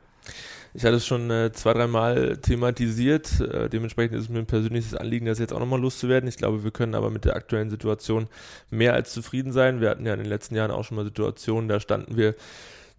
Ich 0.76 0.84
hatte 0.84 0.96
es 0.96 1.06
schon 1.06 1.30
äh, 1.30 1.52
zwei, 1.54 1.74
dreimal 1.74 2.38
thematisiert. 2.38 3.40
Äh, 3.40 3.70
dementsprechend 3.70 4.18
ist 4.18 4.24
es 4.24 4.30
mir 4.30 4.40
ein 4.40 4.48
persönliches 4.48 4.96
Anliegen, 4.96 5.28
das 5.28 5.38
jetzt 5.38 5.54
auch 5.54 5.60
nochmal 5.60 5.80
loszuwerden. 5.80 6.28
Ich 6.28 6.38
glaube, 6.38 6.64
wir 6.64 6.72
können 6.72 6.96
aber 6.96 7.12
mit 7.12 7.26
der 7.26 7.36
aktuellen 7.36 7.70
Situation 7.70 8.28
mehr 8.72 8.94
als 8.94 9.14
zufrieden 9.14 9.52
sein. 9.52 9.82
Wir 9.82 9.90
hatten 9.92 10.06
ja 10.06 10.14
in 10.14 10.20
den 10.20 10.30
letzten 10.30 10.56
Jahren 10.56 10.72
auch 10.72 10.84
schon 10.84 10.98
mal 10.98 11.06
Situationen, 11.06 11.70
da 11.70 11.80
standen 11.80 12.18
wir 12.18 12.34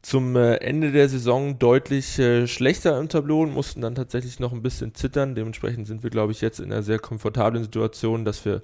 zum 0.02 0.36
äh, 0.36 0.56
Ende 0.56 0.92
der 0.92 1.08
Saison 1.08 1.58
deutlich 1.58 2.18
äh, 2.18 2.46
schlechter 2.46 3.00
im 3.00 3.08
Tableau 3.08 3.40
und 3.40 3.54
mussten 3.54 3.80
dann 3.80 3.94
tatsächlich 3.94 4.38
noch 4.38 4.52
ein 4.52 4.62
bisschen 4.62 4.94
zittern. 4.94 5.34
Dementsprechend 5.34 5.88
sind 5.88 6.04
wir, 6.04 6.10
glaube 6.10 6.30
ich, 6.30 6.42
jetzt 6.42 6.60
in 6.60 6.70
einer 6.70 6.82
sehr 6.82 7.00
komfortablen 7.00 7.64
Situation, 7.64 8.24
dass 8.24 8.44
wir 8.44 8.62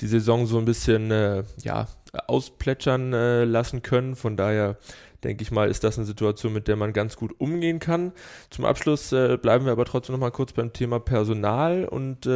die 0.00 0.06
Saison 0.06 0.46
so 0.46 0.58
ein 0.58 0.66
bisschen 0.66 1.10
äh, 1.10 1.44
ja, 1.64 1.88
ausplätschern 2.26 3.10
lassen 3.50 3.82
können. 3.82 4.16
Von 4.16 4.36
daher 4.36 4.76
denke 5.24 5.42
ich 5.42 5.50
mal, 5.50 5.68
ist 5.68 5.84
das 5.84 5.98
eine 5.98 6.06
Situation, 6.06 6.52
mit 6.52 6.68
der 6.68 6.76
man 6.76 6.92
ganz 6.92 7.16
gut 7.16 7.34
umgehen 7.38 7.78
kann. 7.78 8.12
Zum 8.50 8.64
Abschluss 8.64 9.12
äh, 9.12 9.36
bleiben 9.36 9.64
wir 9.64 9.72
aber 9.72 9.84
trotzdem 9.84 10.14
noch 10.14 10.20
mal 10.20 10.30
kurz 10.30 10.52
beim 10.52 10.72
Thema 10.72 10.98
Personal 10.98 11.84
und 11.84 12.26
äh, 12.26 12.30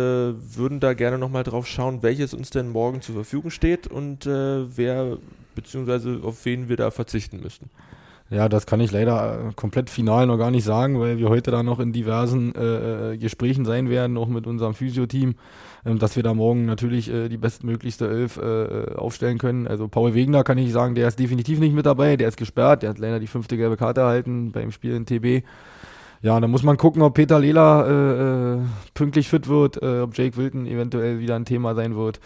würden 0.57 0.81
da 0.81 0.95
gerne 0.95 1.19
noch 1.19 1.31
mal 1.31 1.43
drauf 1.43 1.67
schauen, 1.67 2.03
welches 2.03 2.35
uns 2.35 2.51
denn 2.51 2.69
morgen 2.69 3.03
zur 3.03 3.15
Verfügung 3.15 3.51
steht 3.51 3.87
und 3.87 4.27
äh, 4.27 4.77
wer 4.77 5.19
beziehungsweise 5.55 6.21
auf 6.23 6.45
wen 6.45 6.69
wir 6.69 6.77
da 6.77 6.91
verzichten 6.91 7.41
müssten. 7.41 7.71
Ja, 8.29 8.49
das 8.49 8.67
kann 8.67 8.81
ich 8.81 8.91
leider 8.91 9.51
äh, 9.51 9.53
komplett 9.55 9.89
final 9.89 10.27
noch 10.27 10.37
gar 10.37 10.51
nicht 10.51 10.65
sagen, 10.65 10.99
weil 10.99 11.19
wir 11.19 11.29
heute 11.29 11.53
da 11.53 11.63
noch 11.63 11.79
in 11.79 11.93
diversen 11.93 12.55
äh, 12.55 13.13
äh 13.13 13.19
Gesprächen 13.19 13.65
sein 13.65 13.89
werden, 13.89 14.17
auch 14.17 14.27
mit 14.27 14.47
unserem 14.49 14.75
Physio-Team, 14.75 15.37
dass 15.95 16.17
wir 16.17 16.23
da 16.23 16.35
morgen 16.35 16.67
natürlich 16.67 17.11
äh, 17.11 17.29
die 17.29 17.37
bestmöglichste 17.37 18.09
Elf 18.09 18.37
äh, 18.37 18.43
äh, 18.43 18.95
aufstellen 18.97 19.39
können. 19.39 19.67
Also 19.67 19.89
Paul 19.89 20.15
Wegner 20.15 20.45
kann 20.45 20.59
ich 20.59 20.73
sagen, 20.73 20.95
der 20.95 21.09
ist 21.09 21.19
definitiv 21.19 21.59
nicht 21.59 21.75
mit 21.75 21.87
dabei, 21.87 22.17
der 22.17 22.29
ist 22.29 22.37
gesperrt, 22.37 22.83
der 22.83 22.91
hat 22.91 22.99
leider 22.99 23.21
die 23.21 23.27
fünfte 23.27 23.57
gelbe 23.57 23.77
Karte 23.77 24.01
erhalten 24.01 24.53
beim 24.53 24.73
Spiel 24.73 24.95
in 24.95 25.07
TB. 25.07 25.47
Ja, 26.23 26.41
da 26.41 26.49
muss 26.49 26.63
man 26.63 26.77
gucken, 26.77 27.03
ob 27.03 27.15
Peter 27.15 27.39
Lela 27.39 28.65
pünktlich 28.95 29.29
fit 29.29 29.49
wird, 29.49 29.81
ob 29.81 30.17
Jake 30.17 30.37
Wilton 30.37 30.67
eventuell 30.67 31.21
wieder 31.21 31.37
ein 31.37 31.45
Thema 31.45 31.75
sein 31.75 31.95
wird. 31.95 32.21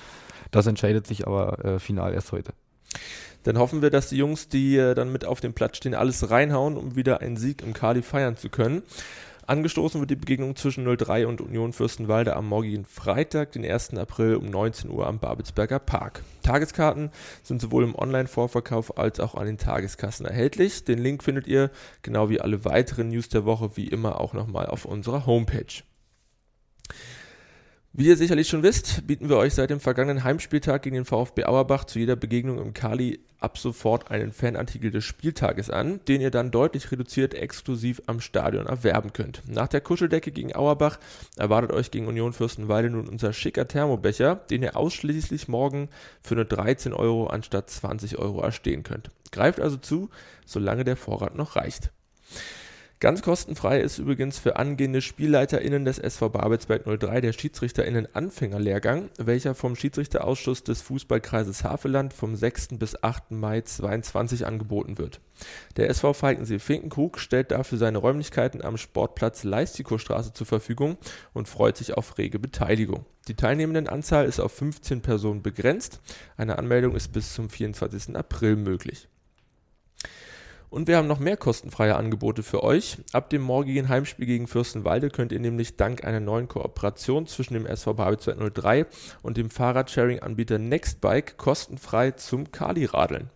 Das 0.52 0.66
entscheidet 0.66 1.06
sich 1.08 1.26
aber 1.26 1.80
final 1.80 2.14
erst 2.14 2.30
heute. 2.30 2.52
Dann 3.42 3.58
hoffen 3.58 3.80
wir, 3.80 3.90
dass 3.90 4.08
die 4.10 4.16
Jungs, 4.16 4.48
die 4.48 4.76
äh, 4.76 4.94
dann 4.94 5.10
mit 5.12 5.24
auf 5.24 5.40
dem 5.40 5.54
Platz 5.54 5.78
stehen, 5.78 5.94
alles 5.94 6.30
reinhauen, 6.30 6.76
um 6.76 6.94
wieder 6.94 7.20
einen 7.20 7.36
Sieg 7.36 7.62
im 7.62 7.72
Kali 7.72 8.02
feiern 8.02 8.36
zu 8.36 8.50
können. 8.50 8.82
Angestoßen 9.50 9.98
wird 9.98 10.10
die 10.10 10.16
Begegnung 10.16 10.54
zwischen 10.54 10.84
03 10.84 11.26
und 11.26 11.40
Union 11.40 11.72
Fürstenwalde 11.72 12.36
am 12.36 12.46
morgigen 12.46 12.84
Freitag, 12.84 13.50
den 13.50 13.64
1. 13.64 13.94
April 13.94 14.36
um 14.36 14.48
19 14.48 14.88
Uhr 14.88 15.08
am 15.08 15.18
Babelsberger 15.18 15.80
Park. 15.80 16.22
Tageskarten 16.44 17.10
sind 17.42 17.60
sowohl 17.60 17.82
im 17.82 17.96
Online-Vorverkauf 17.96 18.96
als 18.96 19.18
auch 19.18 19.34
an 19.34 19.46
den 19.46 19.58
Tageskassen 19.58 20.24
erhältlich. 20.24 20.84
Den 20.84 21.00
Link 21.00 21.24
findet 21.24 21.48
ihr, 21.48 21.72
genau 22.02 22.30
wie 22.30 22.40
alle 22.40 22.64
weiteren 22.64 23.08
News 23.08 23.28
der 23.28 23.44
Woche, 23.44 23.76
wie 23.76 23.88
immer 23.88 24.20
auch 24.20 24.34
nochmal 24.34 24.66
auf 24.66 24.84
unserer 24.84 25.26
Homepage. 25.26 25.82
Wie 27.92 28.06
ihr 28.06 28.16
sicherlich 28.16 28.48
schon 28.48 28.62
wisst, 28.62 29.04
bieten 29.08 29.28
wir 29.28 29.36
euch 29.36 29.54
seit 29.54 29.70
dem 29.70 29.80
vergangenen 29.80 30.22
Heimspieltag 30.22 30.82
gegen 30.82 30.94
den 30.94 31.04
VfB 31.04 31.44
Auerbach 31.46 31.82
zu 31.82 31.98
jeder 31.98 32.14
Begegnung 32.14 32.60
im 32.60 32.72
Kali 32.72 33.18
ab 33.40 33.58
sofort 33.58 34.12
einen 34.12 34.30
Fanartikel 34.30 34.92
des 34.92 35.04
Spieltages 35.04 35.70
an, 35.70 35.98
den 36.06 36.20
ihr 36.20 36.30
dann 36.30 36.52
deutlich 36.52 36.92
reduziert 36.92 37.34
exklusiv 37.34 38.00
am 38.06 38.20
Stadion 38.20 38.66
erwerben 38.66 39.12
könnt. 39.12 39.42
Nach 39.48 39.66
der 39.66 39.80
Kuscheldecke 39.80 40.30
gegen 40.30 40.54
Auerbach 40.54 41.00
erwartet 41.36 41.72
euch 41.72 41.90
gegen 41.90 42.06
Union 42.06 42.32
Fürstenwalde 42.32 42.90
nun 42.90 43.08
unser 43.08 43.32
schicker 43.32 43.66
Thermobecher, 43.66 44.36
den 44.36 44.62
ihr 44.62 44.76
ausschließlich 44.76 45.48
morgen 45.48 45.88
für 46.22 46.36
nur 46.36 46.44
13 46.44 46.92
Euro 46.92 47.26
anstatt 47.26 47.70
20 47.70 48.18
Euro 48.18 48.40
erstehen 48.40 48.84
könnt. 48.84 49.10
Greift 49.32 49.58
also 49.58 49.78
zu, 49.78 50.10
solange 50.46 50.84
der 50.84 50.96
Vorrat 50.96 51.34
noch 51.34 51.56
reicht. 51.56 51.90
Ganz 53.00 53.22
kostenfrei 53.22 53.80
ist 53.80 53.96
übrigens 53.96 54.38
für 54.38 54.56
angehende 54.56 55.00
SpielleiterInnen 55.00 55.86
des 55.86 55.98
SV 55.98 56.28
Babelsberg 56.28 56.84
03 56.84 57.22
der 57.22 57.32
SchiedsrichterInnen 57.32 58.14
Anfängerlehrgang, 58.14 59.08
welcher 59.16 59.54
vom 59.54 59.74
Schiedsrichterausschuss 59.74 60.64
des 60.64 60.82
Fußballkreises 60.82 61.64
Havelland 61.64 62.12
vom 62.12 62.36
6. 62.36 62.78
bis 62.78 63.02
8. 63.02 63.30
Mai 63.30 63.62
2022 63.62 64.46
angeboten 64.46 64.98
wird. 64.98 65.22
Der 65.78 65.88
SV 65.88 66.12
Falkensee-Finkenkrug 66.12 67.18
stellt 67.18 67.52
dafür 67.52 67.78
seine 67.78 67.96
Räumlichkeiten 67.96 68.62
am 68.62 68.76
Sportplatz 68.76 69.44
Leistikostraße 69.44 70.34
zur 70.34 70.46
Verfügung 70.46 70.98
und 71.32 71.48
freut 71.48 71.78
sich 71.78 71.96
auf 71.96 72.18
rege 72.18 72.38
Beteiligung. 72.38 73.06
Die 73.28 73.34
Teilnehmendenanzahl 73.34 74.26
ist 74.26 74.40
auf 74.40 74.52
15 74.52 75.00
Personen 75.00 75.40
begrenzt. 75.40 76.02
Eine 76.36 76.58
Anmeldung 76.58 76.94
ist 76.94 77.14
bis 77.14 77.32
zum 77.32 77.48
24. 77.48 78.14
April 78.14 78.56
möglich. 78.56 79.08
Und 80.70 80.86
wir 80.86 80.96
haben 80.96 81.08
noch 81.08 81.18
mehr 81.18 81.36
kostenfreie 81.36 81.96
Angebote 81.96 82.44
für 82.44 82.62
euch. 82.62 82.98
Ab 83.12 83.28
dem 83.28 83.42
morgigen 83.42 83.88
Heimspiel 83.88 84.26
gegen 84.26 84.46
Fürstenwalde 84.46 85.10
könnt 85.10 85.32
ihr 85.32 85.40
nämlich 85.40 85.76
dank 85.76 86.04
einer 86.04 86.20
neuen 86.20 86.46
Kooperation 86.46 87.26
zwischen 87.26 87.54
dem 87.54 87.66
SV 87.66 87.94
Babel 87.94 88.20
203 88.20 88.86
und 89.22 89.36
dem 89.36 89.50
Fahrradsharing-Anbieter 89.50 90.58
Nextbike 90.58 91.36
kostenfrei 91.36 92.12
zum 92.12 92.52
Kali 92.52 92.84
radeln. 92.84 93.30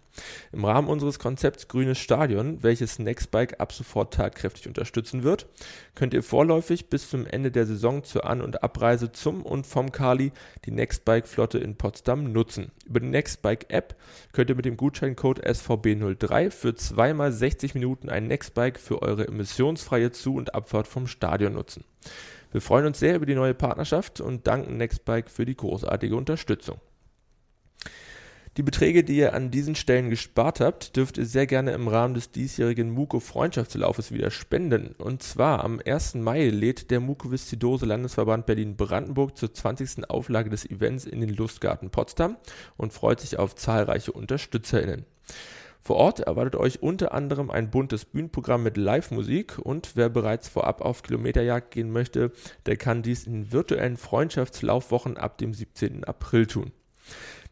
Im 0.52 0.64
Rahmen 0.64 0.88
unseres 0.88 1.18
Konzepts 1.18 1.68
Grünes 1.68 1.98
Stadion, 1.98 2.62
welches 2.62 2.98
Nextbike 2.98 3.60
ab 3.60 3.72
sofort 3.72 4.14
tatkräftig 4.14 4.68
unterstützen 4.68 5.22
wird, 5.22 5.46
könnt 5.94 6.14
ihr 6.14 6.22
vorläufig 6.22 6.88
bis 6.88 7.10
zum 7.10 7.26
Ende 7.26 7.50
der 7.50 7.66
Saison 7.66 8.04
zur 8.04 8.24
An- 8.24 8.40
und 8.40 8.62
Abreise 8.62 9.12
zum 9.12 9.42
und 9.42 9.66
vom 9.66 9.92
Kali 9.92 10.32
die 10.64 10.70
Nextbike-Flotte 10.70 11.58
in 11.58 11.76
Potsdam 11.76 12.32
nutzen. 12.32 12.70
Über 12.86 13.00
die 13.00 13.08
Nextbike-App 13.08 13.96
könnt 14.32 14.50
ihr 14.50 14.56
mit 14.56 14.64
dem 14.64 14.76
Gutscheincode 14.76 15.44
SVB03 15.44 16.50
für 16.50 16.74
zweimal 16.74 17.32
60 17.32 17.74
Minuten 17.74 18.08
ein 18.08 18.26
Nextbike 18.28 18.78
für 18.78 19.02
eure 19.02 19.26
emissionsfreie 19.26 20.12
Zu- 20.12 20.36
und 20.36 20.54
Abfahrt 20.54 20.86
vom 20.86 21.06
Stadion 21.06 21.54
nutzen. 21.54 21.84
Wir 22.52 22.60
freuen 22.60 22.86
uns 22.86 23.00
sehr 23.00 23.16
über 23.16 23.26
die 23.26 23.34
neue 23.34 23.54
Partnerschaft 23.54 24.20
und 24.20 24.46
danken 24.46 24.76
Nextbike 24.76 25.28
für 25.28 25.44
die 25.44 25.56
großartige 25.56 26.14
Unterstützung. 26.14 26.80
Die 28.56 28.62
Beträge, 28.62 29.02
die 29.02 29.16
ihr 29.16 29.34
an 29.34 29.50
diesen 29.50 29.74
Stellen 29.74 30.10
gespart 30.10 30.60
habt, 30.60 30.94
dürft 30.94 31.18
ihr 31.18 31.26
sehr 31.26 31.48
gerne 31.48 31.72
im 31.72 31.88
Rahmen 31.88 32.14
des 32.14 32.30
diesjährigen 32.30 32.88
Muko 32.88 33.18
Freundschaftslaufes 33.18 34.12
wieder 34.12 34.30
spenden. 34.30 34.94
Und 34.96 35.24
zwar 35.24 35.64
am 35.64 35.80
1. 35.84 36.14
Mai 36.14 36.50
lädt 36.50 36.92
der 36.92 37.00
Mukoviszidose 37.00 37.84
Landesverband 37.84 38.46
Berlin-Brandenburg 38.46 39.36
zur 39.36 39.52
20. 39.52 40.08
Auflage 40.08 40.50
des 40.50 40.70
Events 40.70 41.04
in 41.04 41.20
den 41.20 41.30
Lustgarten 41.30 41.90
Potsdam 41.90 42.36
und 42.76 42.92
freut 42.92 43.18
sich 43.18 43.40
auf 43.40 43.56
zahlreiche 43.56 44.12
UnterstützerInnen. 44.12 45.04
Vor 45.80 45.96
Ort 45.96 46.20
erwartet 46.20 46.54
euch 46.54 46.80
unter 46.80 47.12
anderem 47.12 47.50
ein 47.50 47.70
buntes 47.70 48.04
Bühnenprogramm 48.04 48.62
mit 48.62 48.76
Live-Musik 48.76 49.58
und 49.58 49.96
wer 49.96 50.08
bereits 50.08 50.48
vorab 50.48 50.80
auf 50.80 51.02
Kilometerjagd 51.02 51.72
gehen 51.72 51.90
möchte, 51.90 52.30
der 52.66 52.76
kann 52.76 53.02
dies 53.02 53.26
in 53.26 53.50
virtuellen 53.50 53.96
Freundschaftslaufwochen 53.96 55.16
ab 55.16 55.38
dem 55.38 55.52
17. 55.52 56.04
April 56.04 56.46
tun. 56.46 56.70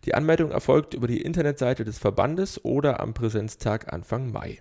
Die 0.04 0.14
Anmeldung 0.14 0.50
erfolgt 0.50 0.94
über 0.94 1.06
die 1.06 1.20
Internetseite 1.20 1.84
des 1.84 1.98
Verbandes 1.98 2.64
oder 2.64 3.00
am 3.00 3.14
Präsenztag 3.14 3.92
Anfang 3.92 4.32
Mai. 4.32 4.60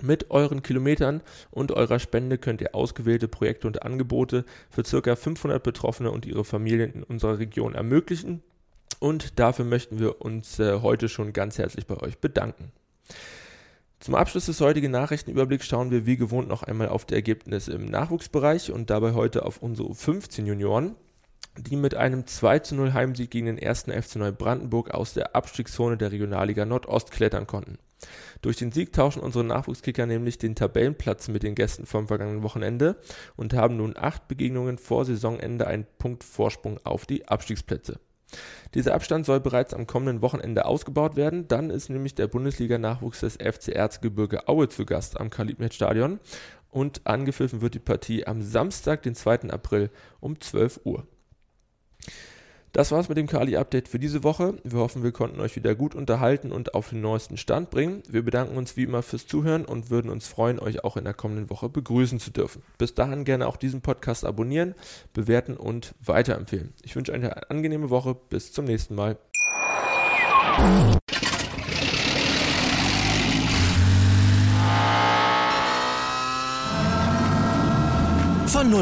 Mit 0.00 0.30
euren 0.30 0.62
Kilometern 0.62 1.22
und 1.50 1.72
eurer 1.72 1.98
Spende 1.98 2.38
könnt 2.38 2.60
ihr 2.60 2.74
ausgewählte 2.74 3.28
Projekte 3.28 3.66
und 3.66 3.82
Angebote 3.82 4.44
für 4.70 4.82
ca. 4.82 5.16
500 5.16 5.62
Betroffene 5.62 6.10
und 6.10 6.26
ihre 6.26 6.44
Familien 6.44 6.92
in 6.92 7.02
unserer 7.02 7.38
Region 7.38 7.74
ermöglichen. 7.74 8.42
Und 8.98 9.38
dafür 9.38 9.64
möchten 9.64 9.98
wir 9.98 10.22
uns 10.22 10.58
äh, 10.58 10.80
heute 10.80 11.08
schon 11.08 11.32
ganz 11.32 11.58
herzlich 11.58 11.86
bei 11.86 11.96
euch 11.98 12.18
bedanken. 12.18 12.72
Zum 14.00 14.14
Abschluss 14.14 14.46
des 14.46 14.60
heutigen 14.60 14.90
Nachrichtenüberblicks 14.90 15.66
schauen 15.66 15.90
wir 15.90 16.06
wie 16.06 16.16
gewohnt 16.16 16.48
noch 16.48 16.62
einmal 16.62 16.88
auf 16.88 17.04
die 17.04 17.14
Ergebnisse 17.14 17.72
im 17.72 17.86
Nachwuchsbereich 17.86 18.70
und 18.72 18.90
dabei 18.90 19.12
heute 19.12 19.44
auf 19.44 19.62
unsere 19.62 19.94
15 19.94 20.46
Junioren 20.46 20.94
die 21.58 21.76
mit 21.76 21.94
einem 21.94 22.26
2 22.26 22.60
zu 22.60 22.74
0 22.74 22.92
Heimsieg 22.92 23.30
gegen 23.30 23.46
den 23.46 23.58
ersten 23.58 23.90
FC 23.90 24.16
Neubrandenburg 24.16 24.90
aus 24.90 25.14
der 25.14 25.34
Abstiegszone 25.34 25.96
der 25.96 26.12
Regionalliga 26.12 26.64
Nordost 26.64 27.10
klettern 27.10 27.46
konnten. 27.46 27.78
Durch 28.42 28.56
den 28.56 28.72
Sieg 28.72 28.92
tauschen 28.92 29.22
unsere 29.22 29.44
Nachwuchskicker 29.44 30.06
nämlich 30.06 30.38
den 30.38 30.54
Tabellenplatz 30.54 31.28
mit 31.28 31.42
den 31.42 31.54
Gästen 31.54 31.86
vom 31.86 32.08
vergangenen 32.08 32.42
Wochenende 32.42 32.96
und 33.36 33.54
haben 33.54 33.76
nun 33.76 33.96
acht 33.96 34.28
Begegnungen 34.28 34.78
vor 34.78 35.04
Saisonende 35.04 35.66
einen 35.66 35.86
Punkt 35.98 36.22
Vorsprung 36.22 36.78
auf 36.84 37.06
die 37.06 37.26
Abstiegsplätze. 37.26 37.98
Dieser 38.74 38.94
Abstand 38.94 39.24
soll 39.24 39.40
bereits 39.40 39.72
am 39.72 39.86
kommenden 39.86 40.20
Wochenende 40.20 40.66
ausgebaut 40.66 41.16
werden. 41.16 41.48
Dann 41.48 41.70
ist 41.70 41.88
nämlich 41.88 42.14
der 42.14 42.26
Bundesliga-Nachwuchs 42.26 43.20
des 43.20 43.36
FC 43.36 43.68
Erzgebirge 43.68 44.48
Aue 44.48 44.68
zu 44.68 44.84
Gast 44.84 45.18
am 45.18 45.30
Kalibnet-Stadion 45.30 46.20
und 46.70 47.06
angepfiffen 47.06 47.62
wird 47.62 47.74
die 47.74 47.78
Partie 47.78 48.26
am 48.26 48.42
Samstag, 48.42 49.02
den 49.02 49.14
2. 49.14 49.50
April 49.50 49.90
um 50.20 50.40
12 50.40 50.80
Uhr. 50.84 51.06
Das 52.76 52.92
war's 52.92 53.08
mit 53.08 53.16
dem 53.16 53.26
Kali-Update 53.26 53.88
für 53.88 53.98
diese 53.98 54.22
Woche. 54.22 54.52
Wir 54.62 54.80
hoffen, 54.80 55.02
wir 55.02 55.12
konnten 55.12 55.40
euch 55.40 55.56
wieder 55.56 55.74
gut 55.74 55.94
unterhalten 55.94 56.52
und 56.52 56.74
auf 56.74 56.90
den 56.90 57.00
neuesten 57.00 57.38
Stand 57.38 57.70
bringen. 57.70 58.02
Wir 58.06 58.22
bedanken 58.22 58.58
uns 58.58 58.76
wie 58.76 58.82
immer 58.82 59.02
fürs 59.02 59.26
Zuhören 59.26 59.64
und 59.64 59.88
würden 59.88 60.10
uns 60.10 60.28
freuen, 60.28 60.58
euch 60.58 60.84
auch 60.84 60.98
in 60.98 61.04
der 61.04 61.14
kommenden 61.14 61.48
Woche 61.48 61.70
begrüßen 61.70 62.20
zu 62.20 62.30
dürfen. 62.32 62.62
Bis 62.76 62.94
dahin 62.94 63.24
gerne 63.24 63.46
auch 63.46 63.56
diesen 63.56 63.80
Podcast 63.80 64.26
abonnieren, 64.26 64.74
bewerten 65.14 65.56
und 65.56 65.94
weiterempfehlen. 66.04 66.74
Ich 66.82 66.94
wünsche 66.96 67.14
eine 67.14 67.48
angenehme 67.50 67.88
Woche. 67.88 68.14
Bis 68.28 68.52
zum 68.52 68.66
nächsten 68.66 68.94
Mal. 68.94 69.16